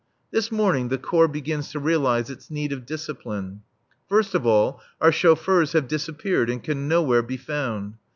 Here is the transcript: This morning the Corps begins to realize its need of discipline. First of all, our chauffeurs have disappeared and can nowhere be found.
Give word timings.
This 0.31 0.51
morning 0.51 0.87
the 0.87 0.97
Corps 0.97 1.27
begins 1.27 1.69
to 1.69 1.79
realize 1.79 2.31
its 2.31 2.49
need 2.49 2.71
of 2.71 2.87
discipline. 2.87 3.61
First 4.09 4.33
of 4.33 4.47
all, 4.47 4.81
our 4.99 5.11
chauffeurs 5.11 5.73
have 5.73 5.87
disappeared 5.87 6.49
and 6.49 6.63
can 6.63 6.87
nowhere 6.87 7.21
be 7.21 7.37
found. 7.37 7.97